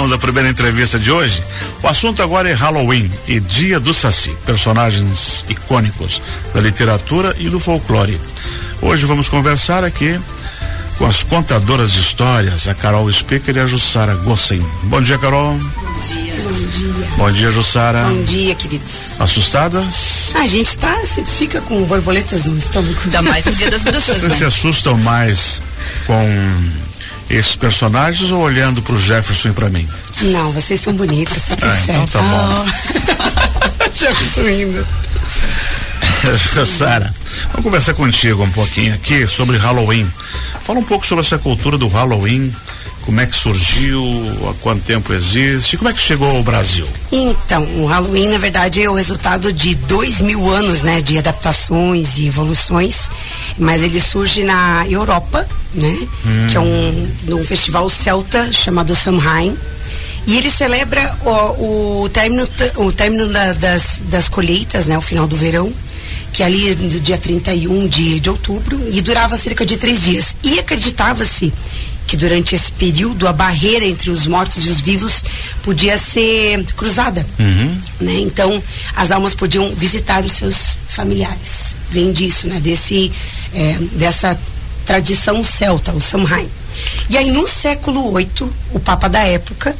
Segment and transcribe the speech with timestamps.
[0.00, 1.42] Vamos à primeira entrevista de hoje.
[1.82, 6.22] O assunto agora é Halloween e Dia do Saci, personagens icônicos
[6.54, 8.18] da literatura e do folclore.
[8.80, 10.18] Hoje vamos conversar aqui
[10.96, 14.66] com as contadoras de histórias, a Carol Speaker e a Jussara Gossen.
[14.84, 15.52] Bom dia, Carol.
[15.52, 16.34] Bom dia.
[16.34, 17.08] Bom dia.
[17.18, 18.04] Bom dia, Jussara.
[18.04, 19.20] Bom dia, queridos.
[19.20, 20.32] Assustadas?
[20.34, 22.96] A gente tá, você fica com borboletas no estômago.
[23.04, 24.30] Ainda mais no dia das bruxas, Vocês né?
[24.30, 25.60] se assustam mais
[26.06, 26.89] com
[27.30, 29.88] esses personagens ou olhando pro Jefferson e pra mim?
[30.22, 32.12] Não, vocês são bonitas, tá tudo Ah, então certo.
[32.12, 32.66] tá bom.
[33.94, 34.86] Jefferson indo.
[36.66, 37.14] Sara,
[37.52, 40.10] vamos conversar contigo um pouquinho aqui sobre Halloween.
[40.62, 42.54] Fala um pouco sobre essa cultura do Halloween,
[43.06, 44.02] como é que surgiu,
[44.50, 46.86] há quanto tempo existe, como é que chegou ao Brasil?
[47.10, 52.18] Então, o Halloween, na verdade, é o resultado de dois mil anos, né, de adaptações
[52.18, 53.08] e evoluções,
[53.58, 55.96] mas ele surge na Europa, né,
[56.50, 59.56] que é um, um festival celta chamado Samhain,
[60.26, 62.46] e ele celebra o, o término,
[62.76, 65.72] o término da- das, das colheitas, né, o final do verão,
[66.32, 70.36] que é ali no dia 31 de, de outubro, e durava cerca de três dias.
[70.44, 71.52] E acreditava-se
[72.06, 75.24] que durante esse período a barreira entre os mortos e os vivos
[75.62, 77.24] podia ser cruzada.
[78.00, 78.20] Né?
[78.20, 78.62] Então
[78.96, 81.74] as almas podiam visitar os seus familiares.
[81.90, 82.58] Vem disso, né?
[82.60, 83.10] Desse,
[83.54, 84.36] eh, dessa
[84.94, 86.48] tradição celta, o Samhain.
[87.08, 89.76] E aí no século VIII, o Papa da época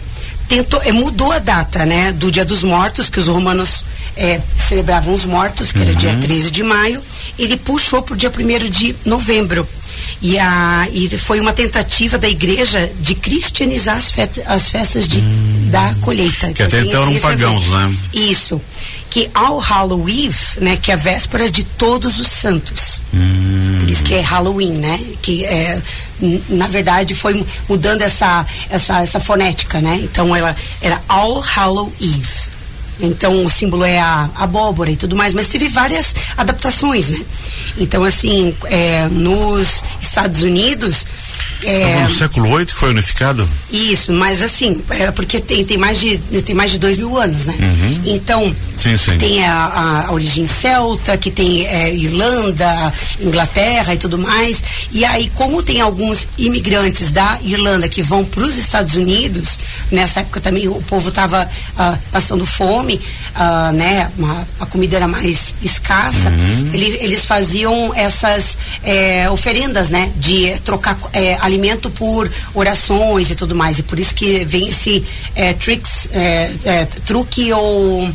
[0.48, 3.84] tentou, eh, mudou a data, né, do Dia dos Mortos, que os romanos
[4.16, 7.02] eh, celebravam os mortos, que era dia 13 de maio,
[7.38, 9.66] ele puxou para o dia 1 de novembro.
[10.22, 15.20] E, a, e foi uma tentativa da igreja de cristianizar as, fet- as festas de,
[15.70, 16.52] da colheita.
[16.52, 17.94] Que até então eram pagãos, né?
[18.12, 18.60] Isso.
[19.08, 20.30] Que ao Halloween,
[20.60, 23.00] né, que é a véspera de todos os santos.
[23.10, 23.18] Por
[23.90, 25.00] isso que é Halloween, né?
[25.22, 25.80] Que é,
[26.48, 29.98] na verdade foi mu- mudando essa, essa, essa fonética, né?
[30.02, 32.50] Então ela era All Hallow Eve.
[33.02, 37.20] Então o símbolo é a abóbora e tudo mais, mas teve várias adaptações, né?
[37.78, 41.06] Então assim, é, nos Estados Unidos
[41.64, 43.48] é, No século VIII que foi unificado?
[43.70, 47.46] isso, mas assim, é porque tem, tem, mais de, tem mais de dois mil anos,
[47.46, 47.54] né?
[48.04, 49.16] Então, Sim, sim.
[49.18, 54.62] tem a, a- a origem celta, que tem é, Irlanda, Inglaterra e tudo mais.
[54.92, 59.58] E aí, como tem alguns imigrantes da Irlanda que vão para os Estados Unidos,
[59.90, 61.48] nessa época também o povo estava
[62.12, 63.00] passando fome,
[63.34, 64.10] ah, né?
[64.18, 66.30] Uma- a comida era mais escassa.
[66.72, 70.10] Ele- eles faziam essas é, oferendas, né?
[70.16, 73.78] De trocar é, alimento por orações e tudo mais.
[73.78, 78.08] E por isso que vem esse é, tricks, é, é, truque ou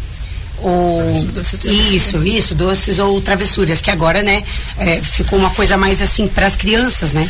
[0.59, 1.57] ou Doce
[1.95, 4.41] isso, isso, doces ou travessuras, que agora, né,
[4.79, 7.29] é, ficou uma coisa mais assim para as crianças, né?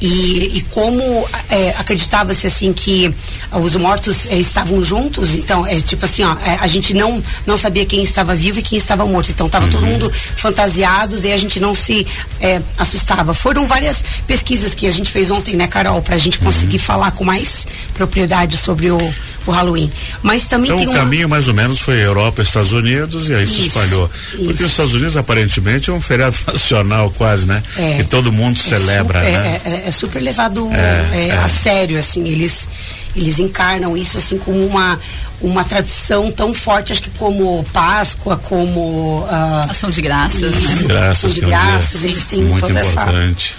[0.00, 3.14] E, e como é, acreditava-se assim que
[3.50, 7.22] ah, os mortos é, estavam juntos, então é tipo assim, ó, é, a gente não
[7.46, 11.32] não sabia quem estava vivo e quem estava morto, então estava todo mundo fantasiado, daí
[11.32, 12.06] a gente não se
[12.40, 13.32] é, assustava.
[13.32, 17.12] Foram várias pesquisas que a gente fez ontem, né, Carol, para a gente conseguir falar
[17.12, 19.14] com mais propriedade sobre o,
[19.46, 19.90] o Halloween.
[20.22, 23.34] Mas também Então tem o uma caminho mais ou menos foi Europa, Estados Unidos e
[23.34, 24.08] aí se Isso, espalhou.
[24.30, 24.64] Porque isso.
[24.64, 27.62] os Estados Unidos aparentemente é um feriado nacional quase, né?
[27.76, 28.00] É.
[28.00, 29.60] E todo mundo É celebra, super, né?
[29.64, 31.38] É, é- é super levado É, é, é.
[31.38, 32.68] a sério, assim, eles
[33.14, 35.00] eles encarnam isso assim como uma
[35.40, 40.68] uma tradição tão forte, acho que como Páscoa, como ah, Ação de graças, Isso.
[40.82, 40.88] né?
[40.88, 43.54] Graças, Ação de que é um graças, dia eles têm muito toda essa- importante.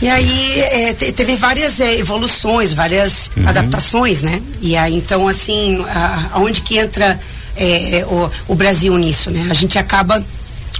[0.00, 3.48] E aí é, te- teve várias é, evoluções, várias Uhum.
[3.48, 4.40] adaptações, né?
[4.60, 5.84] E aí então assim,
[6.32, 7.18] aonde que entra
[7.56, 9.48] é, o, o Brasil nisso, né?
[9.50, 10.24] A gente acaba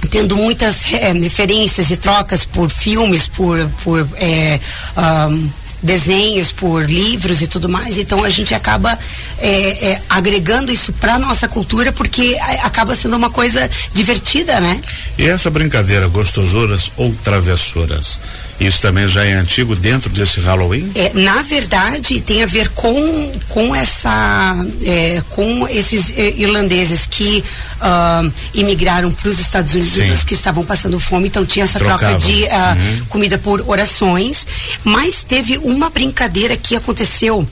[0.09, 4.57] tendo muitas é, referências e trocas por filmes, por, por é,
[4.95, 5.49] ahn,
[5.83, 7.97] desenhos, por livros e tudo mais.
[7.97, 8.97] Então a gente acaba
[9.37, 9.49] é,
[9.91, 14.79] é, agregando isso para nossa cultura porque é, acaba sendo uma coisa divertida, né?
[15.17, 18.19] E essa brincadeira, gostosuras ou travessuras,
[18.59, 20.91] isso também já é antigo dentro desse Halloween?
[20.95, 27.43] É, na verdade, tem a ver com, com essa é, com esses eh, irlandeses que
[27.81, 28.23] ah,
[28.53, 30.25] imigraram para os Estados Unidos, Sim.
[30.25, 32.19] que estavam passando fome, então tinha essa troca Trocavam.
[32.19, 33.05] de ah, Uhum.
[33.09, 34.45] comida por orações.
[34.83, 37.47] Mas teve uma brincadeira que aconteceu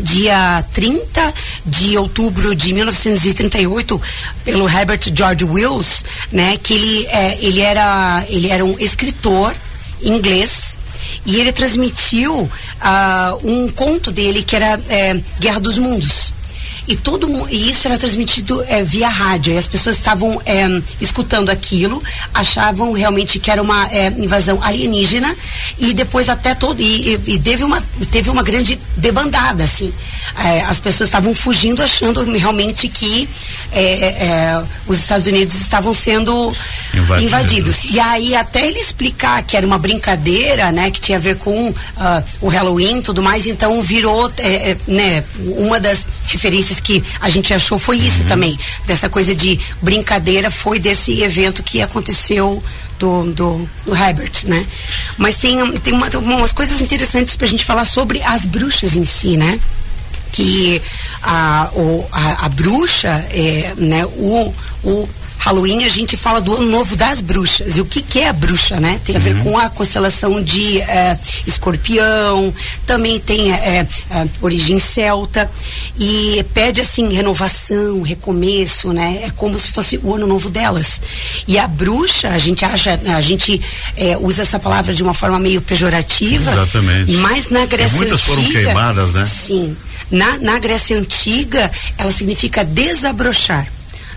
[0.00, 1.34] dia 30
[1.66, 4.00] de outubro de 1938
[4.44, 9.54] pelo Herbert George Wills, né, que ele é, ele era ele era um escritor
[10.02, 10.76] inglês
[11.24, 12.50] e ele transmitiu
[12.80, 16.27] ah, um conto dele que era é, Guerra dos Mundos.
[16.88, 19.52] E todo e isso era transmitido é, via rádio.
[19.52, 20.66] E as pessoas estavam é,
[21.00, 22.02] escutando aquilo,
[22.34, 25.34] achavam realmente que era uma é, invasão alienígena
[25.78, 27.80] e depois até todo e, e- e teve uma
[28.10, 29.92] teve uma grande debandada assim.
[30.38, 33.28] É, as pessoas estavam fugindo achando realmente que
[33.72, 33.82] é,
[34.26, 36.54] é, os Estados Unidos estavam sendo
[36.94, 37.22] Invadidos.
[37.22, 37.84] invadidos.
[37.92, 41.74] E aí até ele explicar que era uma brincadeira, né, que tinha a ver com
[41.96, 44.30] ah, o Halloween e tudo mais, então virou,
[44.86, 45.22] né,
[45.56, 50.78] uma das referências que a gente achou foi isso também, dessa coisa de brincadeira foi
[50.78, 52.62] desse evento que aconteceu
[52.98, 54.64] do, do, do Herbert, né?
[55.16, 59.36] Mas tem, tem uma, umas coisas interessantes pra gente falar sobre as bruxas em si,
[59.36, 59.58] né?
[60.30, 60.80] que
[61.22, 64.54] a, o, a, a bruxa, é, né, o,
[64.84, 67.76] o Halloween a gente fala do ano novo das bruxas.
[67.76, 69.00] E o que, que é a bruxa, né?
[69.04, 72.52] Tem a ver com a constelação de é, escorpião,
[72.84, 75.50] também tem é, é, origem celta
[75.98, 79.20] e pede assim renovação, recomeço, né?
[79.24, 81.00] É como se fosse o ano novo delas.
[81.46, 83.60] E a bruxa, a gente acha, a gente
[84.20, 86.52] usa essa palavra de uma forma meio pejorativa.
[86.52, 87.12] Exatamente.
[87.12, 89.26] Mas na Grécia muitas foram antiga, queimadas, né?
[89.26, 89.76] Sim.
[90.10, 93.66] Na, na Grécia Antiga, ela significa desabrochar.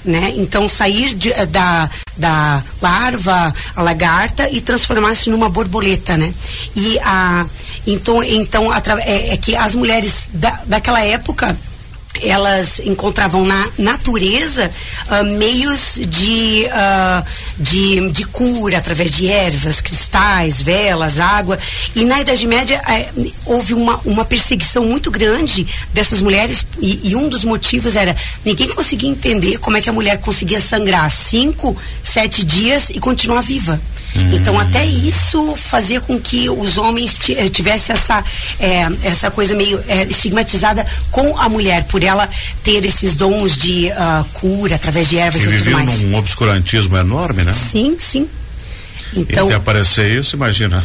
[0.03, 0.33] Né?
[0.37, 1.87] Então sair de- eh, da,
[2.17, 6.33] da larva, a lagarta e transformar-se numa borboleta, né?
[6.75, 7.45] E a
[7.85, 11.55] então então é, é que as mulheres da, daquela época
[12.19, 14.69] elas encontravam na natureza
[15.07, 17.23] ah, meios de, ah,
[17.57, 21.57] de, de cura através de ervas, cristais, velas, água.
[21.95, 23.09] E na Idade Média eh,
[23.45, 28.67] houve uma, uma perseguição muito grande dessas mulheres e, e um dos motivos era ninguém
[28.69, 33.79] conseguia entender como é que a mulher conseguia sangrar cinco, sete dias e continuar viva.
[34.33, 38.23] Então até isso fazia com que os homens eh, tivessem essa,
[38.59, 42.27] eh, essa coisa meio eh, estigmatizada com a mulher, por ela
[42.63, 46.03] ter esses dons de ah, cura através de ervas E e, tudo mais.
[46.03, 47.53] num obscurantismo enorme, né?
[47.53, 48.27] Sim, sim.
[49.13, 50.83] E Então, até aparecer isso, imagina.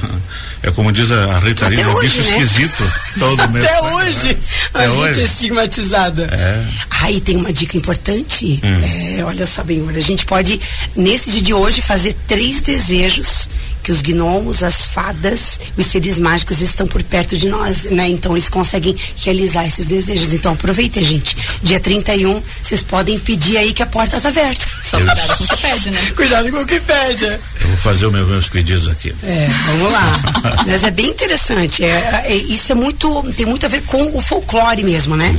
[0.62, 2.38] É como diz a Rita Lee, é hoje, bicho né?
[2.42, 2.92] esquisito.
[3.18, 3.64] Todo mês.
[3.64, 4.36] até sai, hoje né?
[4.74, 5.20] a Até gente hoje.
[5.20, 6.24] é estigmatizada.
[6.32, 6.64] É.
[7.02, 8.60] Aí tem uma dica importante.
[8.64, 9.16] Hum.
[9.18, 10.60] É, olha só, bem, a gente pode,
[10.96, 13.48] nesse dia de hoje, fazer três desejos
[13.86, 18.08] que os gnomos, as fadas, os seres mágicos estão por perto de nós, né?
[18.08, 20.34] Então eles conseguem realizar esses desejos.
[20.34, 21.36] Então aproveitem, gente.
[21.62, 24.66] Dia 31, vocês podem pedir aí que a porta está aberta.
[24.82, 26.12] Só cuidado com o que pede, né?
[26.16, 27.24] Cuidado com o que pede.
[27.26, 29.14] Eu vou fazer os meus, meus pedidos aqui.
[29.22, 30.20] É, vamos lá.
[30.66, 31.84] Mas é bem interessante.
[31.84, 35.32] É, é, isso é muito, tem muito a ver com o folclore mesmo, né?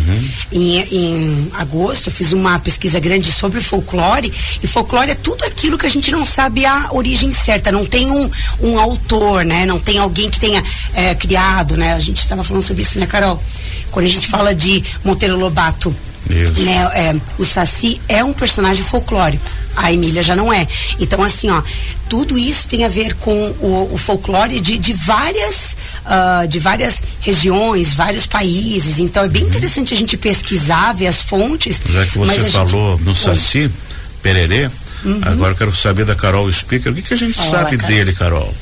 [0.54, 4.32] Em, em agosto eu fiz uma pesquisa grande sobre folclore
[4.64, 7.74] e folclore é tudo aquilo que a gente não sabe a origem certa.
[7.74, 8.32] Não tem um,
[8.62, 9.66] um autor, né?
[9.66, 10.64] Não tem alguém que tenha
[10.94, 11.94] é, criado, né?
[11.94, 13.42] A gente estava falando sobre isso, né, Carol?
[13.92, 15.96] Quando a gente fala de Monteiro Lobato,
[16.30, 16.60] Isso.
[16.62, 19.44] né, é, o Saci é um personagem folclórico.
[19.76, 20.68] A Emília já não é.
[21.00, 21.62] Então, assim, ó,
[22.10, 23.32] tudo isso tem a ver com
[23.62, 28.98] o, o folclore de, de várias ah, de várias regiões, vários países.
[29.00, 31.80] Então, é bem interessante a gente pesquisar, ver as fontes.
[31.88, 33.16] Já que você a gente- falou no.
[33.16, 33.72] Saci,
[34.22, 34.70] Pererê,
[35.24, 36.92] agora eu quero saber da Carol Speaker.
[36.92, 37.96] O que, que a gente Fala, sabe Carol.
[37.96, 38.56] dele, Carol?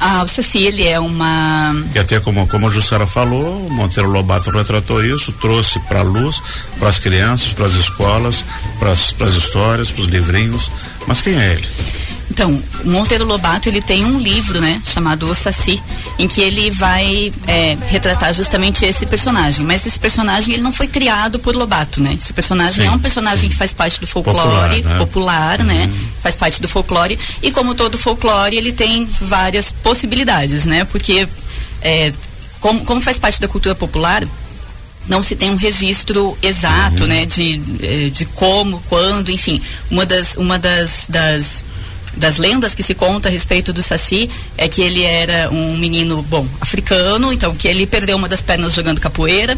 [0.00, 1.74] Ah, o ele é uma.
[1.92, 6.02] Que até como, como a Jussara falou, o Monteiro Lobato retratou isso, trouxe para a
[6.02, 6.40] luz,
[6.78, 8.44] para as crianças, para as escolas,
[8.78, 10.70] para as histórias, para os livrinhos.
[11.06, 11.68] Mas quem é ele?
[12.30, 15.82] Então, o Monteiro Lobato, ele tem um livro, né, chamado O Saci,
[16.18, 19.64] em que ele vai é, retratar justamente esse personagem.
[19.64, 22.16] Mas esse personagem, ele não foi criado por Lobato, né?
[22.20, 25.86] Esse personagem Sim, é um personagem que faz parte do folclore, Popular, popular, né?
[25.86, 25.92] né?
[26.20, 27.18] Faz parte do folclore.
[27.40, 30.84] E como todo folclore, ele tem várias possibilidades, né?
[30.84, 31.28] Porque,
[31.80, 32.12] é,
[32.60, 34.24] como, como faz parte da cultura popular,
[35.08, 39.60] não se tem um registro exato, né, de, eh, de como, quando, enfim.
[39.90, 41.64] Uma das, uma das, das,
[42.16, 46.22] das lendas que se conta a respeito do Saci é que ele era um menino,
[46.22, 49.56] bom, africano, então que ele perdeu uma das pernas jogando capoeira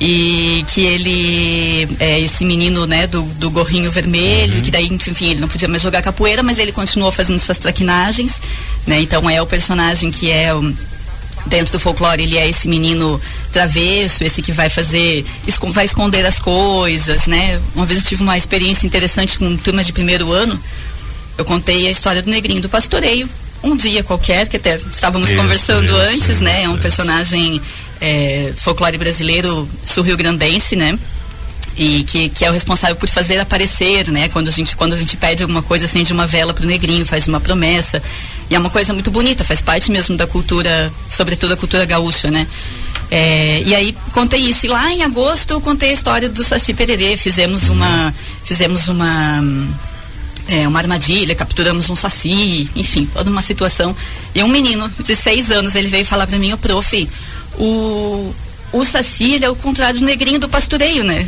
[0.00, 5.40] e que ele é esse menino, né, do, do gorrinho vermelho, que daí, enfim, ele
[5.40, 8.40] não podia mais jogar capoeira, mas ele continuou fazendo suas traquinagens,
[8.84, 9.00] né?
[9.00, 10.74] Então é o personagem que é o
[11.46, 15.24] dentro do folclore ele é esse menino travesso, esse que vai fazer,
[15.70, 17.60] vai esconder as coisas, né?
[17.74, 20.60] Uma vez eu tive uma experiência interessante com turma de primeiro ano.
[21.36, 23.28] Eu contei a história do negrinho do pastoreio,
[23.62, 26.64] um dia qualquer, que até estávamos Isso, conversando isso, antes, né?
[26.64, 26.82] É um isso.
[26.82, 27.60] personagem
[28.00, 30.98] é, folclore brasileiro sul-rio-grandense, né?
[31.76, 34.28] E que, que é o responsável por fazer aparecer, né?
[34.28, 37.26] Quando a gente, quando a gente pede alguma coisa, acende uma vela pro negrinho, faz
[37.28, 38.02] uma promessa.
[38.50, 42.30] E é uma coisa muito bonita, faz parte mesmo da cultura, sobretudo a cultura gaúcha,
[42.30, 42.46] né?
[43.10, 44.66] É, e aí contei isso.
[44.66, 47.16] E lá em agosto eu contei a história do Saci Pererê.
[47.16, 48.14] Fizemos uma.
[48.44, 49.40] Fizemos uma.
[50.48, 53.94] É, uma armadilha, capturamos um saci, enfim, toda uma situação.
[54.34, 57.08] E um menino de seis anos, ele veio falar para mim, o prof,
[57.58, 58.34] o,
[58.72, 61.26] o saci, ele é o contrário do negrinho do pastoreio, né?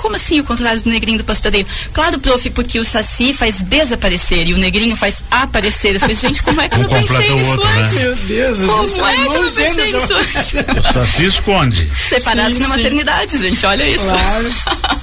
[0.00, 1.66] Como assim o contrário do negrinho do pastoreio?
[1.92, 5.94] Claro, prof, porque o saci faz desaparecer e o negrinho faz aparecer.
[5.94, 7.82] Eu falei, gente, como é que um eu não pensei isso outro, né?
[7.82, 7.94] antes?
[7.94, 8.02] Né?
[8.02, 10.54] Meu Deus, Como é que eu não pensei isso antes?
[10.88, 11.90] O saci esconde.
[12.08, 12.76] Separados Sim, na sim.
[12.76, 14.06] maternidade, gente, olha isso.
[14.06, 14.54] Claro.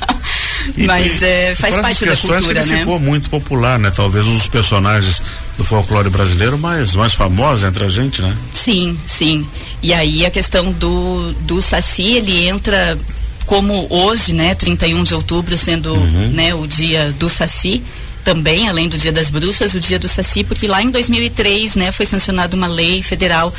[0.76, 2.80] Mas é, faz parte da cultura, que ele né?
[2.80, 3.92] ficou muito popular, né?
[3.92, 5.22] Talvez um dos personagens
[5.58, 8.36] do folclore brasileiro mais, mais famosos entre a gente, né?
[8.54, 9.48] Sim, sim.
[9.82, 12.98] E aí a questão do, do Saci, ele entra
[13.46, 15.96] como hoje, né, 31 de outubro, sendo
[16.34, 17.82] né, o dia do Saci,
[18.24, 21.92] também, além do dia das bruxas, o dia do Saci, porque lá em 2003, né,
[21.94, 23.54] foi sancionada uma lei federal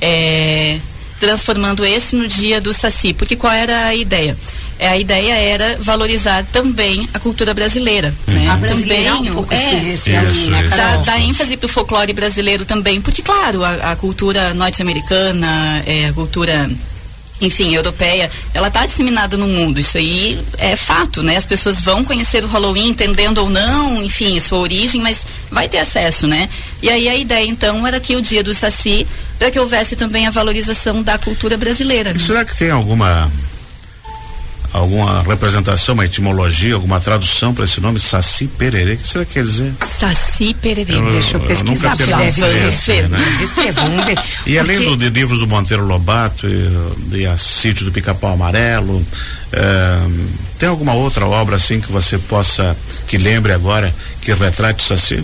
[0.00, 0.78] é,
[1.20, 3.12] transformando esse no dia do Saci.
[3.12, 4.36] Porque qual era a ideia?
[4.78, 8.14] É, a ideia era valorizar também a cultura brasileira.
[8.26, 8.48] Né?
[8.48, 10.70] A brasileira também, um pouco é, Isso, ano, né,
[11.04, 16.68] dá, ênfase pro folclore brasileiro também, porque claro, a, a cultura norte-americana, é, a cultura
[17.40, 19.78] enfim, europeia, ela está disseminada no mundo.
[19.78, 21.36] Isso aí é fato, né?
[21.36, 25.78] As pessoas vão conhecer o Halloween, entendendo ou não, enfim, sua origem, mas vai ter
[25.78, 26.48] acesso, né?
[26.82, 29.06] E aí a ideia, então, era que o dia do Saci,
[29.38, 32.12] para que houvesse também a valorização da cultura brasileira.
[32.12, 32.18] né?
[32.18, 33.30] Será que tem alguma
[34.74, 38.94] alguma representação, uma etimologia, alguma tradução para esse nome Saci Pererê?
[38.94, 39.72] O que será que quer dizer?
[39.86, 40.94] Saci Pererê.
[40.96, 42.42] Eu- Deixa eu eu pesquisar, porque deve
[42.84, 43.08] ter.
[43.08, 43.18] né?
[43.74, 44.18] Vamos ver.
[44.46, 48.32] E além Porque- do, de livros do Monteiro Lobato e, e a Sítio do Pica-Pau
[48.34, 49.04] Amarelo,
[49.52, 49.98] eh,
[50.58, 52.76] tem alguma outra obra assim que você possa,
[53.06, 55.22] que lembre agora, que retrate o Saci?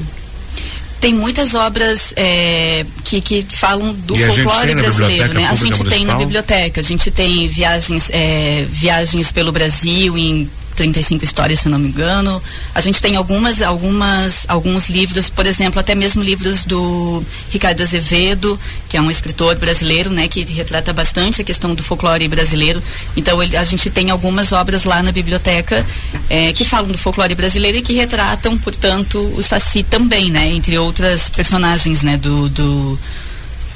[1.00, 5.46] Tem muitas obras é, que, que falam do E folclore brasileiro, né?
[5.46, 11.22] A gente tem na biblioteca, a gente tem viagens, é, viagens pelo Brasil em 35
[11.22, 12.42] histórias, se não me engano.
[12.74, 18.58] A gente tem algumas, algumas, alguns livros, por exemplo, até mesmo livros do Ricardo Azevedo,
[18.88, 22.82] que é um escritor brasileiro, né, que retrata bastante a questão do folclore brasileiro.
[23.14, 25.84] Então ele- a gente tem algumas obras lá na biblioteca
[26.30, 30.78] eh, que falam do folclore brasileiro e que retratam, portanto, o Saci também, né, entre
[30.78, 32.98] outras personagens, né, do, do,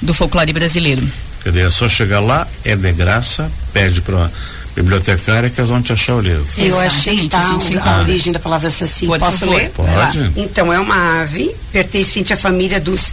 [0.00, 1.06] do folclore brasileiro.
[1.44, 4.30] Dizer, é só chegar lá, é de graça, pede para
[4.74, 6.46] bibliotecária que elas vão te achar o livro.
[6.56, 8.00] Eu achei Exatamente, tá, a gente a encontra.
[8.00, 9.06] origem da palavra saci.
[9.06, 9.70] Por Posso ler?
[9.70, 10.32] Pode.
[10.36, 13.12] Então, é uma ave pertencente à família dos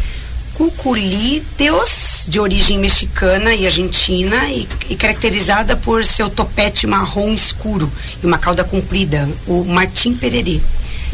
[0.54, 7.92] cuculídeos, de origem mexicana e argentina, e, e caracterizada por seu topete marrom escuro
[8.22, 10.60] e uma cauda comprida, o Martim Pererê.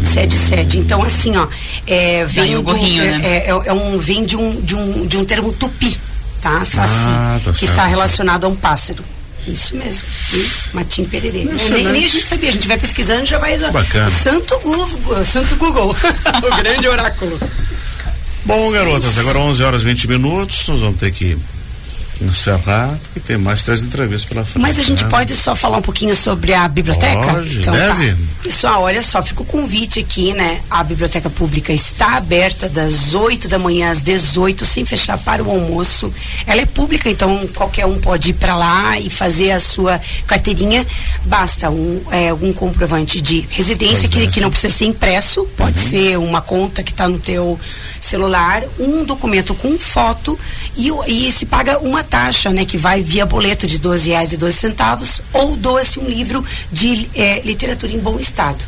[0.03, 0.77] Sede sede.
[0.77, 1.47] Então, assim, ó,
[1.87, 3.25] é, vem, do- gorrinho, é, né?
[3.25, 5.97] é, é um, vem de um, de, um, de um termo tupi,
[6.39, 6.63] tá?
[6.63, 7.71] Saci, Ah, tá que certo.
[7.71, 9.03] está relacionado a um pássaro.
[9.47, 10.07] Isso mesmo.
[10.73, 11.45] Martim Pererê.
[11.45, 13.57] Nem, nem a gente sabia, a gente vai pesquisando já vai.
[13.57, 14.09] Bacana.
[14.09, 15.25] Santo Google.
[15.25, 15.95] Santo Google.
[16.43, 17.39] o grande oráculo.
[18.45, 21.37] Bom, garotas, agora 11 horas e 20 minutos, nós vamos ter que
[22.23, 24.61] encerrar, porque tem mais três entrevistas pela frente.
[24.61, 25.09] Mas a gente né?
[25.09, 27.33] pode só falar um pouquinho sobre a biblioteca?
[27.33, 28.11] Pode, então, deve.
[28.11, 28.17] Tá.
[28.43, 30.61] Pessoal, olha só, fica o convite aqui, né?
[30.69, 35.49] A biblioteca pública está aberta das 8 da manhã às 18, sem fechar para o
[35.49, 36.13] almoço.
[36.45, 40.85] Ela é pública, então qualquer um pode ir para lá e fazer a sua carteirinha.
[41.25, 46.17] Basta um, é, algum comprovante de residência, que, que não precisa ser impresso, pode ser
[46.17, 47.59] uma conta que está no teu
[47.99, 50.39] celular, um documento com foto
[50.75, 54.37] e, e se paga uma taxa, né, que vai via boleto de 12 reais e
[54.37, 58.63] 12 centavos ou doa-se um livro de eh, literatura em bom estado.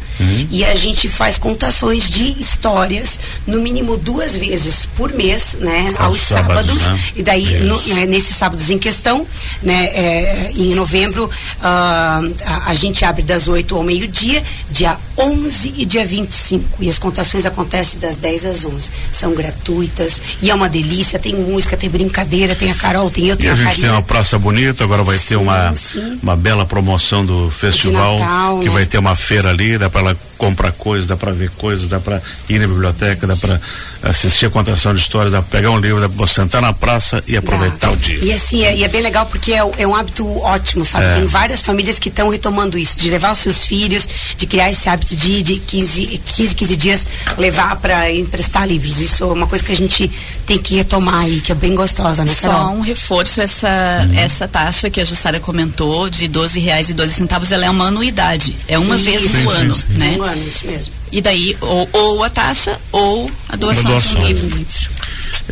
[0.52, 3.18] E a gente faz contações de histórias,
[3.48, 7.06] no mínimo duas vezes por mês, né, Aos aos, sábados, sábados.
[7.06, 7.12] né?
[7.16, 9.26] E daí, no- né, nesses sábados em questão,
[9.64, 11.30] né, eh, em novembro,
[11.62, 16.84] ah, a, a gente abre das 8 ao meio-dia, dia 11 e dia 25.
[16.84, 18.90] E as contações acontecem das 10 às 11.
[19.12, 21.18] São gratuitas e é uma delícia.
[21.18, 23.90] Tem música, tem brincadeira, tem a Carol, tem eu, E tenho a a gente tem
[23.90, 26.20] uma praça bonita, agora vai ter Sim, uma, sim.
[26.22, 28.72] uma bela promoção do festival, Natal, que né?
[28.72, 32.00] vai ter uma feira ali, dá para ela comprar coisas, dá para ver coisas, dá
[32.00, 33.60] para ir na biblioteca, dá para
[34.02, 37.22] assistir a contação de histórias, dá para pegar um livro, dá para sentar na praça
[37.28, 37.92] e aproveitar Dá.
[37.92, 38.20] o dia.
[38.24, 41.06] E assim, é, e é bem legal porque é, é um hábito ótimo, sabe?
[41.06, 41.16] É.
[41.16, 44.88] Tem várias famílias que estão retomando isso, de levar os seus filhos, de criar esse
[44.88, 49.02] hábito de, de 15, 15, 15 dias levar para emprestar livros.
[49.02, 50.10] Isso é uma coisa que a gente
[50.46, 52.76] tem que retomar aí, que é bem gostosa, né, Só Carol?
[52.76, 57.52] um reforço, essa, essa taxa que a Jussara comentou, de 12 reais e 12 centavos,
[57.52, 58.56] ela é uma anuidade.
[58.68, 59.06] É uma Isso.
[59.06, 59.86] vez Sim, no sim, ano, sim.
[59.90, 60.18] né?
[60.18, 60.94] Um ano, isso mesmo.
[61.12, 64.16] E daí, ou, ou a taxa, ou a doação, doação.
[64.16, 64.66] de um livro.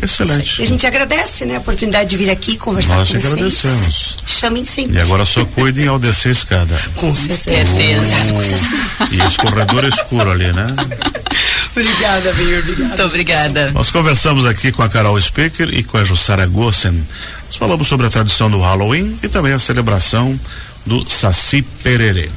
[0.00, 0.60] Excelente.
[0.60, 3.32] E a gente agradece, né, a oportunidade de vir aqui conversar Nós com vocês.
[3.32, 4.16] agradecemos.
[4.26, 4.96] Chamem sempre.
[4.96, 6.80] E agora só cuidem ao descer a escada.
[6.96, 7.72] Com certeza.
[7.74, 9.14] Cuidado com.
[9.14, 10.66] E esse corredor escuro ali, né?
[11.72, 12.84] Obrigada, obrigada.
[12.84, 13.70] Muito obrigada.
[13.70, 17.06] Nós conversamos aqui com a Carol Speaker e com a Jussara Gossen.
[17.46, 20.38] Nós falamos sobre a tradição do Halloween e também a celebração
[20.84, 22.30] do Saci Pererê.